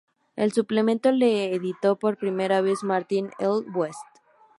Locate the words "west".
3.75-4.01